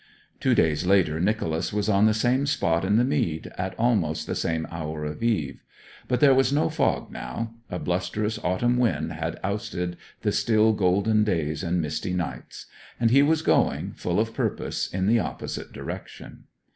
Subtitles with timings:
[0.39, 4.33] Two days later Nicholas was on the same spot in the mead, at almost the
[4.33, 5.61] same hour of eve.
[6.07, 11.23] But there was no fog now; a blusterous autumn wind had ousted the still, golden
[11.23, 12.65] days and misty nights;
[12.99, 16.45] and he was going, full of purpose, in the opposite direction.